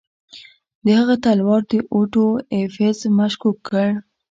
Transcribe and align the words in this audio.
د 0.83 0.85
هغه 0.99 1.15
تلوار 1.23 1.61
اوټو 1.95 2.25
ایفز 2.55 2.97
مشکوک 3.17 3.57
کړ. 3.69 3.87